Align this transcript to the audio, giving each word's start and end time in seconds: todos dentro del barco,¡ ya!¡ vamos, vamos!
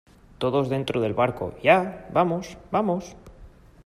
todos 0.39 0.67
dentro 0.67 0.99
del 0.99 1.13
barco,¡ 1.13 1.53
ya!¡ 1.61 2.07
vamos, 2.11 2.57
vamos! 2.71 3.15